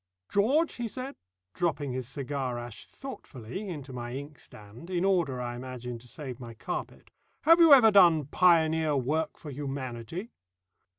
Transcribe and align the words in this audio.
"George," 0.29 0.77
he 0.77 0.87
said, 0.87 1.15
dropping 1.53 1.91
his 1.91 2.07
cigar 2.07 2.57
ash 2.57 2.87
thoughtfully 2.87 3.69
into 3.69 3.93
my 3.93 4.15
inkstand, 4.15 4.89
in 4.89 5.05
order, 5.05 5.39
I 5.39 5.55
imagine, 5.55 5.99
to 5.99 6.07
save 6.07 6.39
my 6.39 6.55
carpet, 6.55 7.11
"have 7.43 7.59
you 7.59 7.71
ever 7.71 7.91
done 7.91 8.25
pioneer 8.25 8.95
work 8.97 9.37
for 9.37 9.51
Humanity?" 9.51 10.31